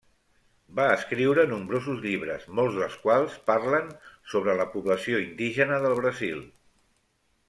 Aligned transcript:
Va 0.77 0.85
escriure 0.93 1.43
nombrosos 1.49 1.99
llibres, 2.05 2.47
molts 2.59 2.79
dels 2.79 2.95
quals 3.03 3.35
parlen 3.49 3.91
sobre 4.33 4.55
la 4.63 4.67
població 4.77 5.21
indígena 5.27 5.79
del 5.85 5.95
Brasil. 6.01 6.41